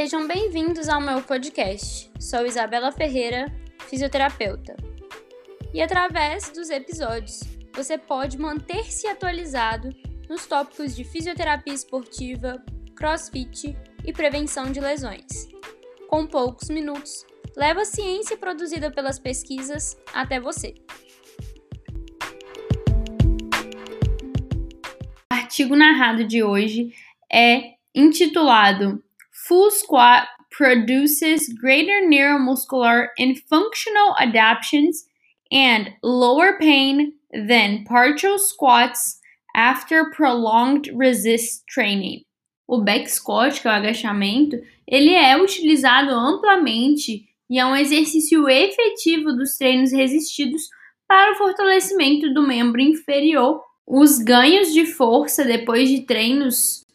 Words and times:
Sejam 0.00 0.28
bem-vindos 0.28 0.88
ao 0.88 1.00
meu 1.00 1.20
podcast. 1.20 2.08
Sou 2.20 2.46
Isabela 2.46 2.92
Ferreira, 2.92 3.52
fisioterapeuta. 3.88 4.76
E 5.74 5.82
através 5.82 6.50
dos 6.50 6.70
episódios, 6.70 7.40
você 7.74 7.98
pode 7.98 8.38
manter-se 8.38 9.08
atualizado 9.08 9.90
nos 10.28 10.46
tópicos 10.46 10.94
de 10.94 11.02
fisioterapia 11.02 11.74
esportiva, 11.74 12.64
crossfit 12.94 13.76
e 14.04 14.12
prevenção 14.12 14.70
de 14.70 14.78
lesões. 14.78 15.48
Com 16.06 16.28
poucos 16.28 16.70
minutos, 16.70 17.26
leva 17.56 17.80
a 17.80 17.84
ciência 17.84 18.36
produzida 18.36 18.92
pelas 18.92 19.18
pesquisas 19.18 20.00
até 20.14 20.38
você. 20.38 20.74
O 25.28 25.34
artigo 25.34 25.74
narrado 25.74 26.24
de 26.24 26.44
hoje 26.44 26.94
é 27.32 27.72
intitulado 27.92 29.02
Full 29.48 29.70
Squat 29.70 30.28
Produces 30.50 31.48
Greater 31.58 32.06
Neuromuscular 32.06 33.08
and 33.18 33.38
Functional 33.48 34.14
Adaptations 34.20 35.04
and 35.50 35.94
Lower 36.02 36.58
Pain 36.58 37.14
Than 37.32 37.84
Partial 37.84 38.38
Squats 38.38 39.18
After 39.56 40.10
Prolonged 40.10 40.92
Resist 40.94 41.64
Training. 41.66 42.24
O 42.68 42.82
back 42.82 43.08
squat, 43.10 43.62
que 43.62 43.66
é 43.66 43.70
o 43.70 43.74
agachamento, 43.74 44.60
ele 44.86 45.14
é 45.14 45.40
utilizado 45.40 46.10
amplamente 46.10 47.24
e 47.48 47.58
é 47.58 47.64
um 47.64 47.74
exercício 47.74 48.46
efetivo 48.46 49.32
dos 49.32 49.56
treinos 49.56 49.92
resistidos 49.92 50.68
para 51.08 51.32
o 51.32 51.36
fortalecimento 51.36 52.34
do 52.34 52.46
membro 52.46 52.82
inferior. 52.82 53.62
Os 53.86 54.18
ganhos 54.18 54.74
de 54.74 54.84
força 54.84 55.42
depois 55.42 55.88
de 55.88 56.02
treinos 56.02 56.86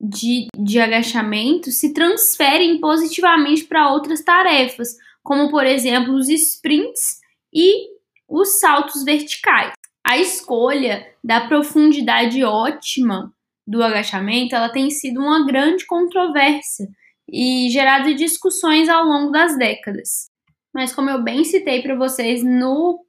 de, 0.00 0.46
de 0.56 0.80
agachamento 0.80 1.70
se 1.70 1.92
transferem 1.92 2.80
positivamente 2.80 3.64
para 3.64 3.92
outras 3.92 4.22
tarefas, 4.22 4.96
como 5.22 5.50
por 5.50 5.66
exemplo 5.66 6.14
os 6.14 6.28
sprints 6.28 7.20
e 7.52 7.88
os 8.26 8.60
saltos 8.60 9.04
verticais. 9.04 9.72
A 10.06 10.16
escolha 10.16 11.06
da 11.22 11.46
profundidade 11.46 12.42
ótima 12.42 13.32
do 13.66 13.82
agachamento 13.82 14.54
ela 14.54 14.70
tem 14.70 14.90
sido 14.90 15.20
uma 15.20 15.44
grande 15.44 15.84
controvérsia 15.86 16.88
e 17.28 17.68
gerado 17.70 18.14
discussões 18.14 18.88
ao 18.88 19.04
longo 19.04 19.30
das 19.30 19.56
décadas. 19.56 20.30
Mas 20.72 20.92
como 20.92 21.10
eu 21.10 21.22
bem 21.22 21.44
citei 21.44 21.82
para 21.82 21.94
vocês 21.94 22.42
no 22.42 23.04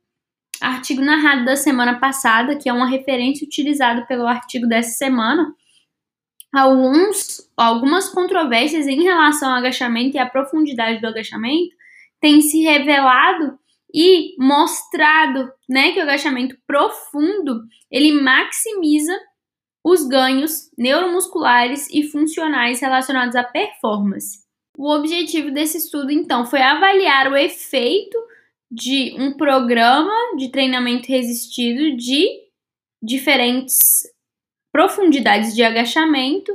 artigo 0.60 1.02
narrado 1.02 1.46
da 1.46 1.56
semana 1.56 2.00
passada, 2.00 2.56
que 2.56 2.70
é 2.70 2.74
uma 2.74 2.88
referência 2.88 3.46
utilizada 3.46 4.06
pelo 4.06 4.28
artigo 4.28 4.68
dessa 4.68 4.92
semana, 4.92 5.56
alguns, 6.54 7.50
algumas 7.56 8.10
controvérsias 8.10 8.88
em 8.88 9.04
relação 9.04 9.50
ao 9.50 9.58
agachamento 9.58 10.16
e 10.16 10.20
à 10.20 10.26
profundidade 10.26 11.00
do 11.00 11.08
agachamento 11.08 11.76
têm 12.20 12.42
se 12.42 12.62
revelado 12.62 13.58
e 13.94 14.36
mostrado, 14.38 15.52
né, 15.68 15.92
que 15.92 16.00
o 16.00 16.04
agachamento 16.04 16.56
profundo 16.66 17.64
ele 17.90 18.12
maximiza 18.12 19.18
os 19.84 20.08
ganhos 20.08 20.70
neuromusculares 20.78 21.90
e 21.92 22.04
funcionais 22.04 22.80
relacionados 22.80 23.36
à 23.36 23.44
performance. 23.44 24.42
O 24.78 24.94
objetivo 24.94 25.52
desse 25.52 25.78
estudo, 25.78 26.12
então, 26.12 26.46
foi 26.46 26.62
avaliar 26.62 27.32
o 27.32 27.36
efeito 27.36 28.18
de 28.72 29.14
um 29.18 29.34
programa 29.34 30.14
de 30.38 30.50
treinamento 30.50 31.08
resistido 31.08 31.98
de 31.98 32.26
diferentes 33.04 34.04
profundidades 34.72 35.56
de 35.56 35.64
agachamento 35.64 36.52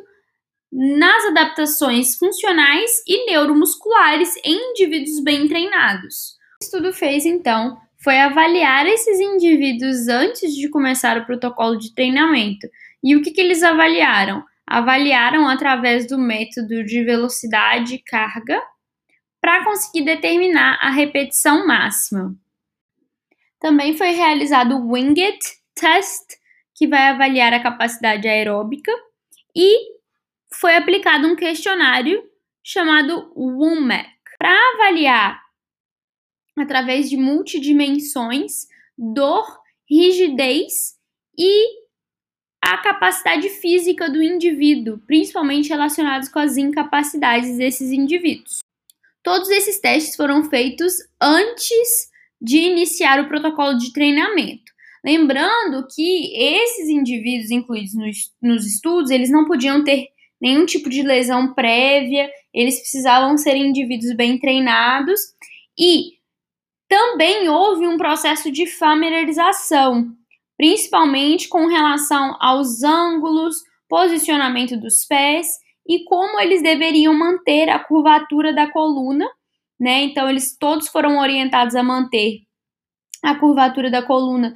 nas 0.73 1.27
adaptações 1.27 2.17
funcionais 2.17 2.91
e 3.07 3.27
neuromusculares 3.27 4.35
em 4.45 4.71
indivíduos 4.71 5.23
bem 5.23 5.47
treinados. 5.49 6.37
O 6.61 6.65
estudo 6.65 6.93
fez, 6.93 7.25
então, 7.25 7.77
foi 8.03 8.19
avaliar 8.19 8.87
esses 8.87 9.19
indivíduos 9.21 10.09
antes 10.09 10.55
de 10.55 10.69
começar 10.69 11.19
o 11.19 11.27
protocolo 11.27 11.77
de 11.77 11.95
treinamento. 11.95 12.67
E 13.03 13.17
o 13.17 13.23
que, 13.23 13.31
que 13.31 13.41
eles 13.41 13.63
avaliaram? 13.63 14.45
Avaliaram 14.67 15.49
através 15.49 16.07
do 16.07 16.19
método 16.19 16.85
de 16.85 17.05
velocidade 17.05 17.95
e 17.95 18.03
carga 18.03 18.61
para 19.41 19.65
conseguir 19.65 20.05
determinar 20.05 20.79
a 20.81 20.91
repetição 20.91 21.67
máxima. 21.67 22.35
Também 23.61 23.97
foi 23.97 24.11
realizado 24.11 24.77
o 24.77 24.93
Winged 24.93 25.39
Test, 25.75 26.37
que 26.77 26.87
vai 26.87 27.09
avaliar 27.09 27.53
a 27.53 27.63
capacidade 27.63 28.29
aeróbica, 28.29 28.93
e 29.55 29.97
foi 30.53 30.77
aplicado 30.77 31.27
um 31.27 31.35
questionário 31.35 32.23
chamado 32.63 33.33
WOMAC 33.35 34.09
para 34.39 34.55
avaliar 34.75 35.41
através 36.57 37.09
de 37.09 37.17
multidimensões 37.17 38.67
dor, 38.97 39.47
rigidez 39.89 40.97
e 41.39 41.87
a 42.63 42.79
capacidade 42.79 43.49
física 43.49 44.11
do 44.11 44.23
indivíduo, 44.23 44.99
principalmente 45.07 45.69
relacionados 45.69 46.29
com 46.29 46.39
as 46.39 46.57
incapacidades 46.57 47.57
desses 47.57 47.91
indivíduos. 47.93 48.59
Todos 49.23 49.49
esses 49.51 49.81
testes 49.81 50.17
foram 50.17 50.45
feitos 50.45 50.95
antes 51.21 52.11
de 52.41 52.59
iniciar 52.59 53.21
o 53.21 53.29
protocolo 53.29 53.77
de 53.77 53.93
treinamento. 53.93 54.73
Lembrando 55.07 55.87
que 55.95 56.37
esses 56.37 56.89
indivíduos 56.89 57.53
incluídos 57.53 57.95
nos, 57.95 58.17
nos 58.43 58.67
estudos, 58.67 59.09
eles 59.13 59.31
não 59.31 59.45
podiam 59.45 59.85
ter 59.85 60.09
nenhum 60.41 60.67
tipo 60.67 60.91
de 60.91 61.01
lesão 61.03 61.55
prévia, 61.55 62.29
eles 62.53 62.81
precisavam 62.81 63.39
ser 63.39 63.55
indivíduos 63.55 64.17
bem 64.17 64.37
treinados 64.37 65.21
e 65.79 66.17
também 66.89 67.49
houve 67.49 67.87
um 67.87 67.97
processo 67.97 68.51
de 68.51 68.67
familiarização, 68.67 70.09
principalmente 70.57 71.49
com 71.49 71.69
relação 71.69 72.37
aos 72.41 72.83
ângulos, 72.83 73.59
posicionamento 73.89 74.77
dos 74.77 75.05
pés 75.05 75.47
e 75.89 76.03
como 76.03 76.41
eles 76.41 76.65
deveriam 76.65 77.15
manter 77.15 77.69
a 77.69 77.79
curvatura 77.79 78.53
da 78.53 78.73
coluna, 78.73 79.25
né? 79.79 80.03
Então 80.03 80.29
eles 80.29 80.57
todos 80.59 80.89
foram 80.89 81.21
orientados 81.21 81.77
a 81.77 81.83
manter 81.85 82.41
a 83.23 83.37
curvatura 83.37 83.89
da 83.89 84.03
coluna 84.03 84.53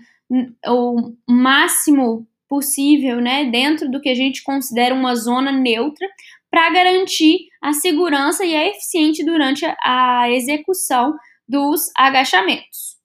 o 0.67 1.13
máximo 1.29 2.27
possível, 2.49 3.21
né, 3.21 3.45
dentro 3.45 3.91
do 3.91 4.01
que 4.01 4.09
a 4.09 4.15
gente 4.15 4.43
considera 4.43 4.95
uma 4.95 5.15
zona 5.15 5.53
neutra, 5.53 6.07
para 6.51 6.71
garantir 6.71 7.49
a 7.63 7.73
segurança 7.73 8.45
e 8.45 8.57
a 8.57 8.67
eficiente 8.69 9.25
durante 9.25 9.65
a 9.85 10.31
execução 10.31 11.17
dos 11.49 11.91
agachamentos. 11.97 12.99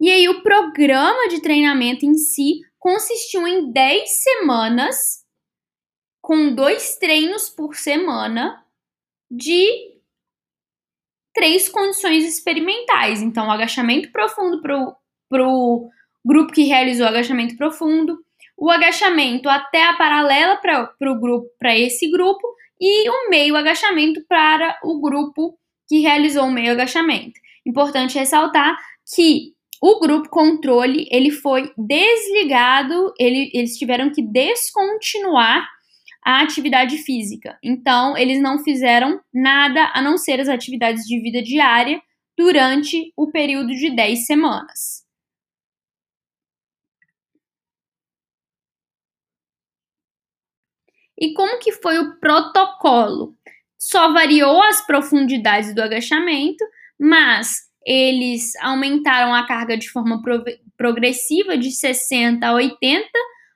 E 0.00 0.08
aí 0.08 0.28
o 0.28 0.42
programa 0.42 1.28
de 1.28 1.42
treinamento 1.42 2.06
em 2.06 2.14
si 2.14 2.60
consistiu 2.78 3.46
em 3.46 3.72
10 3.72 4.22
semanas 4.22 5.24
com 6.22 6.54
dois 6.54 6.96
treinos 6.96 7.50
por 7.50 7.74
semana 7.74 8.64
de 9.28 9.98
três 11.34 11.68
condições 11.68 12.24
experimentais. 12.24 13.20
Então, 13.20 13.50
agachamento 13.50 14.12
profundo 14.12 14.62
para 14.62 15.48
o 15.48 15.90
grupo 16.28 16.52
que 16.52 16.64
realizou 16.64 17.06
agachamento 17.06 17.56
profundo, 17.56 18.18
o 18.56 18.70
agachamento 18.70 19.48
até 19.48 19.82
a 19.84 19.94
paralela 19.94 20.56
para 20.56 20.92
o 21.10 21.18
grupo, 21.18 21.48
para 21.58 21.76
esse 21.76 22.10
grupo, 22.10 22.46
e 22.78 23.08
o 23.08 23.30
meio 23.30 23.56
agachamento 23.56 24.20
para 24.28 24.78
o 24.84 25.00
grupo 25.00 25.58
que 25.88 26.00
realizou 26.00 26.44
o 26.44 26.52
meio 26.52 26.72
agachamento. 26.72 27.40
Importante 27.66 28.18
ressaltar 28.18 28.76
que 29.14 29.54
o 29.82 29.98
grupo 30.00 30.28
controle 30.28 31.08
ele 31.10 31.30
foi 31.30 31.72
desligado, 31.78 33.12
ele, 33.18 33.50
eles 33.54 33.76
tiveram 33.76 34.12
que 34.12 34.22
descontinuar 34.22 35.66
a 36.24 36.42
atividade 36.42 36.98
física. 36.98 37.56
Então, 37.64 38.16
eles 38.18 38.40
não 38.42 38.58
fizeram 38.62 39.18
nada 39.32 39.90
a 39.94 40.02
não 40.02 40.18
ser 40.18 40.40
as 40.40 40.48
atividades 40.48 41.04
de 41.04 41.20
vida 41.20 41.40
diária 41.40 42.02
durante 42.36 43.12
o 43.16 43.30
período 43.30 43.68
de 43.68 43.94
10 43.94 44.26
semanas. 44.26 45.07
E 51.18 51.32
como 51.34 51.58
que 51.58 51.72
foi 51.72 51.98
o 51.98 52.18
protocolo? 52.18 53.34
Só 53.76 54.12
variou 54.12 54.62
as 54.62 54.86
profundidades 54.86 55.74
do 55.74 55.82
agachamento, 55.82 56.64
mas 56.98 57.68
eles 57.84 58.54
aumentaram 58.60 59.34
a 59.34 59.46
carga 59.46 59.76
de 59.76 59.88
forma 59.90 60.22
pro 60.22 60.44
progressiva 60.76 61.58
de 61.58 61.72
60 61.72 62.46
a 62.46 62.52
80 62.52 63.08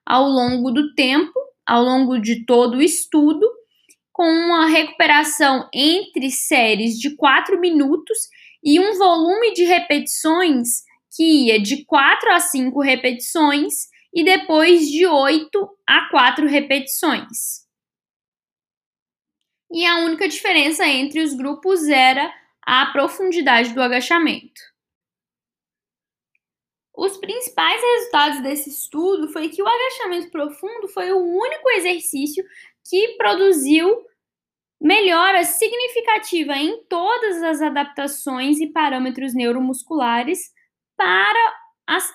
ao 0.05 0.29
longo 0.29 0.73
do 0.73 0.93
tempo, 0.94 1.32
ao 1.64 1.82
longo 1.85 2.19
de 2.19 2.44
todo 2.44 2.79
o 2.79 2.82
estudo, 2.82 3.47
com 4.12 4.25
uma 4.25 4.67
recuperação 4.67 5.69
entre 5.73 6.31
séries 6.31 6.99
de 6.99 7.14
4 7.14 7.61
minutos 7.61 8.19
e 8.62 8.81
um 8.81 8.99
volume 8.99 9.53
de 9.53 9.64
repetições 9.64 10.82
que 11.14 11.47
ia 11.47 11.61
de 11.61 11.85
4 11.85 12.32
a 12.32 12.41
5 12.41 12.81
repetições 12.81 13.92
e 14.12 14.25
depois 14.25 14.88
de 14.91 15.06
8 15.06 15.79
a 15.87 16.09
4 16.11 16.47
repetições. 16.47 17.62
e 19.73 19.87
a 19.87 20.00
única 20.00 20.29
diferença 20.29 20.87
entre 20.87 21.20
os 21.20 21.32
grupos 21.32 21.88
era 21.88 22.31
a 22.61 22.87
profundidade 22.93 23.73
do 23.73 23.81
agachamento. 23.81 24.61
Os 26.94 27.17
principais 27.17 27.81
resultados 27.81 28.43
desse 28.43 28.69
estudo 28.69 29.29
foi 29.29 29.49
que 29.49 29.62
o 29.62 29.67
agachamento 29.67 30.31
profundo 30.31 30.88
foi 30.88 31.11
o 31.11 31.19
único 31.19 31.70
exercício 31.70 32.44
que 32.88 33.17
produziu 33.17 34.06
melhora 34.79 35.43
significativa 35.43 36.55
em 36.55 36.85
todas 36.85 37.43
as 37.43 37.62
adaptações 37.62 38.61
e 38.61 38.67
parâmetros 38.67 39.32
neuromusculares 39.32 40.53
para 40.97 41.62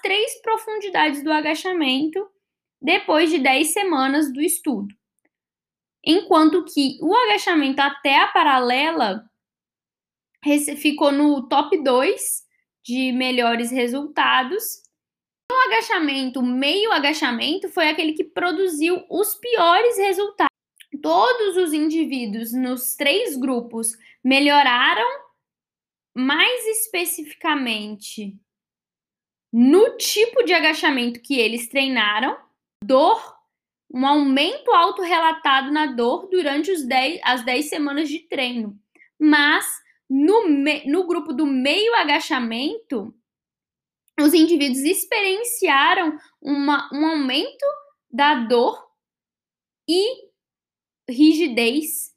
três 0.07 0.41
profundidades 0.41 1.21
do 1.21 1.29
agachamento 1.29 2.25
depois 2.81 3.29
de 3.29 3.39
10 3.39 3.73
semanas 3.73 4.31
do 4.31 4.39
estudo. 4.39 4.95
Enquanto 6.01 6.63
que 6.63 6.97
o 7.01 7.13
agachamento 7.13 7.81
até 7.81 8.17
a 8.17 8.27
paralela 8.27 9.29
ficou 10.77 11.11
no 11.11 11.49
top 11.49 11.83
2 11.83 12.45
de 12.85 13.11
melhores 13.11 13.69
resultados. 13.69 14.81
O 15.51 15.55
agachamento, 15.67 16.41
meio 16.41 16.89
agachamento, 16.93 17.67
foi 17.67 17.89
aquele 17.89 18.13
que 18.13 18.23
produziu 18.23 19.05
os 19.09 19.35
piores 19.35 19.97
resultados. 19.97 20.55
Todos 21.01 21.57
os 21.57 21.73
indivíduos 21.73 22.53
nos 22.53 22.95
três 22.95 23.35
grupos 23.35 23.91
melhoraram 24.23 25.05
mais 26.15 26.65
especificamente 26.65 28.39
no 29.51 29.97
tipo 29.97 30.43
de 30.43 30.53
agachamento 30.53 31.21
que 31.21 31.39
eles 31.39 31.67
treinaram, 31.67 32.37
dor, 32.83 33.37
um 33.93 34.05
aumento 34.05 34.71
autorrelatado 34.71 35.71
na 35.71 35.87
dor 35.87 36.27
durante 36.29 36.71
os 36.71 36.85
10, 36.85 37.21
as 37.23 37.43
10 37.43 37.69
semanas 37.69 38.09
de 38.09 38.19
treino. 38.19 38.77
Mas 39.19 39.65
no, 40.09 40.47
me, 40.47 40.85
no 40.85 41.07
grupo 41.07 41.33
do 41.33 41.45
meio 41.45 41.95
agachamento, 41.95 43.13
os 44.19 44.33
indivíduos 44.33 44.79
experienciaram 44.79 46.17
uma, 46.41 46.89
um 46.93 47.05
aumento 47.05 47.65
da 48.11 48.35
dor 48.35 48.85
e 49.87 50.27
rigidez 51.09 52.13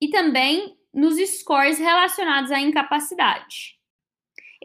e 0.00 0.08
também 0.08 0.78
nos 0.92 1.16
scores 1.38 1.78
relacionados 1.78 2.50
à 2.50 2.60
incapacidade. 2.60 3.78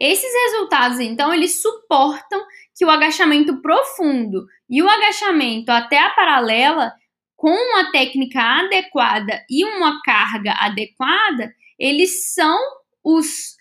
Esses 0.00 0.32
resultados, 0.44 0.98
então, 0.98 1.32
eles 1.32 1.60
suportam 1.60 2.42
que 2.74 2.86
o 2.86 2.90
agachamento 2.90 3.60
profundo 3.60 4.46
e 4.68 4.82
o 4.82 4.88
agachamento 4.88 5.70
até 5.70 5.98
a 5.98 6.08
paralela, 6.10 6.92
com 7.36 7.50
uma 7.50 7.92
técnica 7.92 8.40
adequada 8.40 9.44
e 9.50 9.64
uma 9.64 10.00
carga 10.02 10.54
adequada, 10.58 11.52
eles 11.78 12.32
são 12.32 12.58
os 13.04 13.56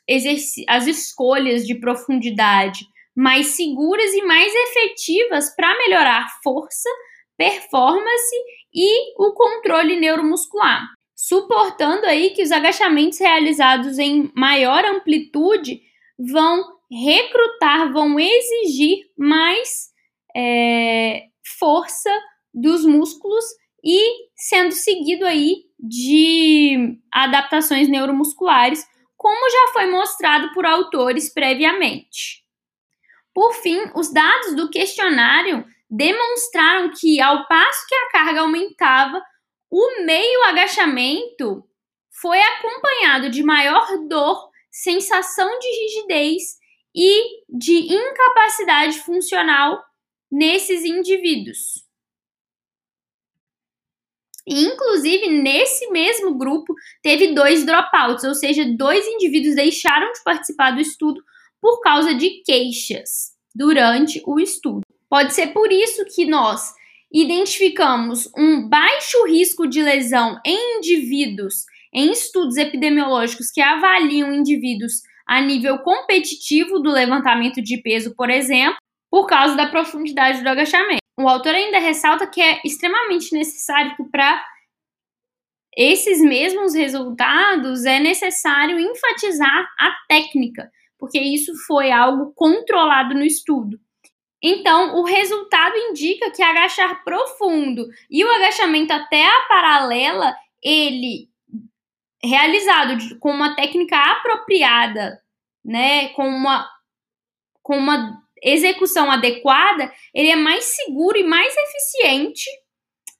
as 0.68 0.88
escolhas 0.88 1.66
de 1.68 1.76
profundidade 1.76 2.86
mais 3.16 3.48
seguras 3.48 4.14
e 4.14 4.22
mais 4.24 4.52
efetivas 4.54 5.54
para 5.56 5.78
melhorar 5.78 6.28
força, 6.42 6.90
performance 7.38 8.36
e 8.74 9.14
o 9.18 9.34
controle 9.34 10.00
neuromuscular, 10.00 10.88
suportando 11.16 12.06
aí 12.06 12.32
que 12.32 12.42
os 12.42 12.52
agachamentos 12.52 13.20
realizados 13.20 14.00
em 14.00 14.32
maior 14.36 14.86
amplitude 14.86 15.82
vão 16.20 16.66
recrutar, 16.92 17.92
vão 17.94 18.20
exigir 18.20 19.06
mais 19.18 19.90
é, 20.36 21.24
força 21.58 22.10
dos 22.54 22.84
músculos 22.86 23.46
e 23.84 24.28
sendo 24.36 24.74
seguido 24.74 25.26
aí 25.26 25.64
de 25.80 27.00
adaptações 27.14 27.88
neuromusculares, 27.88 28.86
como 29.16 29.50
já 29.50 29.74
foi 29.74 29.90
mostrado 29.90 30.52
por 30.54 30.66
autores 30.66 31.34
previamente. 31.34 32.44
Por 33.34 33.54
fim, 33.54 33.80
os 33.96 34.12
dados 34.12 34.56
do 34.56 34.70
questionário 34.70 35.66
demonstraram 35.90 36.92
que, 36.92 37.22
ao 37.22 37.48
passo 37.48 37.88
que 37.88 37.96
a 37.96 38.10
carga 38.12 38.42
aumentava, 38.42 39.22
o 39.72 40.04
meio 40.06 40.44
agachamento 40.44 41.64
foi 42.22 42.42
acompanhado 42.42 43.30
de 43.30 43.44
maior 43.44 43.88
dor, 44.08 44.49
sensação 44.72 45.48
de 45.60 45.68
rigidez 45.68 46.44
e 46.96 47.44
de 47.50 47.94
incapacidade 47.94 49.00
funcional 49.00 49.82
nesses 50.32 50.84
indivíduos. 50.84 51.88
Inclusive, 54.48 55.28
nesse 55.28 55.90
mesmo 55.92 56.36
grupo, 56.36 56.74
teve 57.04 57.34
dois 57.34 57.64
dropouts, 57.66 58.24
ou 58.24 58.34
seja, 58.34 58.66
dois 58.66 59.06
indivíduos 59.06 59.56
deixaram 59.56 60.12
de 60.12 60.24
participar 60.24 60.72
do 60.72 60.82
estudo 60.82 61.22
por 61.62 61.82
causa 61.82 62.16
de 62.16 62.42
queixas 62.44 63.34
durante 63.54 64.22
o 64.26 64.40
estudo. 64.40 64.82
Pode 65.08 65.34
ser 65.34 65.48
por 65.54 65.72
isso 65.72 66.04
que 66.06 66.26
nós 66.26 66.74
identificamos 67.12 68.30
um 68.36 68.68
baixo 68.68 69.24
risco 69.26 69.68
de 69.68 69.82
lesão 69.82 70.40
em 70.46 70.78
indivíduos 70.78 71.66
em 71.94 72.12
estudos 72.12 72.58
epidemiológicos 72.58 73.52
que 73.52 73.62
avaliam 73.62 74.34
indivíduos 74.34 75.02
a 75.28 75.42
nível 75.42 75.80
competitivo 75.80 76.80
do 76.80 76.92
levantamento 76.92 77.62
de 77.62 77.82
peso, 77.82 78.16
por 78.16 78.30
exemplo, 78.30 78.78
por 79.12 79.28
causa 79.28 79.56
da 79.56 79.68
profundidade 79.68 80.42
do 80.42 80.50
agachamento. 80.50 81.00
O 81.20 81.28
autor 81.28 81.54
ainda 81.54 81.80
ressalta 81.80 82.26
que 82.26 82.42
é 82.42 82.62
extremamente 82.64 83.34
necessário 83.34 83.96
que 83.96 84.04
para 84.06 84.44
esses 85.78 86.20
mesmos 86.22 86.74
resultados 86.74 87.86
é 87.86 88.00
necessário 88.00 88.80
enfatizar 88.80 89.68
a 89.80 89.92
técnica, 90.08 90.70
porque 90.98 91.20
isso 91.20 91.54
foi 91.68 91.92
algo 91.92 92.34
controlado 92.36 93.14
no 93.14 93.24
estudo. 93.24 93.80
Então, 94.42 94.96
o 94.96 95.04
resultado 95.04 95.76
indica 95.76 96.32
que 96.32 96.42
agachar 96.42 97.04
profundo 97.04 97.86
e 98.10 98.24
o 98.24 98.32
agachamento 98.32 98.94
até 98.94 99.26
a 99.26 99.46
paralela, 99.50 100.34
ele 100.64 101.30
realizado 102.24 103.18
com 103.20 103.32
uma 103.32 103.56
técnica 103.56 103.98
apropriada, 103.98 105.22
né, 105.64 106.10
com 106.10 106.28
uma 106.28 106.68
com 107.62 107.78
uma 107.78 108.20
execução 108.42 109.12
adequada, 109.12 109.94
ele 110.12 110.30
é 110.30 110.36
mais 110.36 110.64
seguro 110.64 111.18
e 111.18 111.24
mais 111.24 111.54
eficiente 111.56 112.50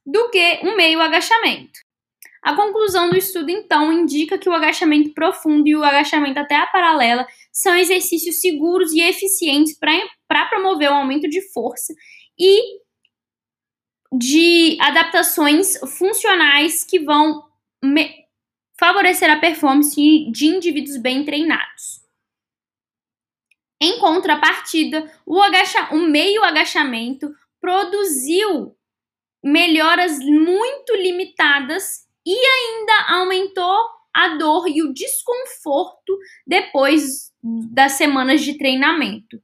do 0.04 0.30
que 0.32 0.60
um 0.64 0.76
meio 0.76 1.00
agachamento. 1.02 1.80
A 2.42 2.56
conclusão 2.56 3.10
do 3.10 3.18
estudo, 3.18 3.52
então, 3.52 3.92
indica 3.92 4.38
que 4.38 4.50
o 4.50 4.54
agachamento 4.54 5.14
profundo 5.14 5.68
e 5.68 5.76
o 5.76 5.84
agachamento 5.84 6.40
até 6.40 6.56
a 6.56 6.68
paralela 6.68 7.28
são 7.52 7.76
exercícios 7.76 8.40
seguros 8.40 8.92
e 8.94 9.02
eficientes 9.02 9.78
para 9.78 10.46
promover 10.46 10.90
o 10.90 10.96
aumento 10.96 11.28
de 11.30 11.42
força 11.52 11.94
e 12.40 12.80
de 14.12 14.78
adaptações 14.82 15.78
funcionais 15.98 16.84
que 16.84 17.00
vão 17.00 17.44
favorecer 18.80 19.30
a 19.30 19.40
performance 19.40 19.96
de 20.32 20.46
indivíduos 20.48 20.98
bem 20.98 21.26
treinados. 21.26 22.02
Em 23.82 24.00
contrapartida, 24.00 25.12
o, 25.26 25.42
agacha, 25.42 25.94
o 25.94 25.98
meio 25.98 26.44
agachamento 26.44 27.34
produziu 27.60 28.76
melhoras 29.44 30.20
muito 30.20 30.96
limitadas 30.96 32.08
e 32.26 32.34
ainda 32.34 33.14
aumentou 33.14 33.78
a 34.14 34.38
dor 34.38 34.68
e 34.68 34.82
o 34.82 34.94
desconforto 34.94 36.18
depois 36.46 37.32
das 37.42 37.94
semanas 37.94 38.42
de 38.42 38.58
treinamento. 38.58 39.42